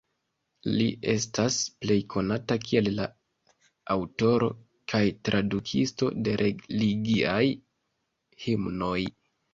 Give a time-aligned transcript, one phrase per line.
[0.77, 3.05] Li estas plej konata kiel la
[3.97, 4.49] aŭtoro
[4.95, 7.41] kaj tradukisto de religiaj
[8.47, 8.99] himnoj.